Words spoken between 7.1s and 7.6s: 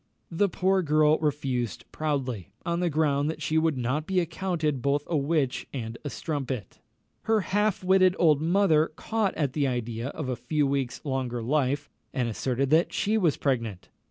Her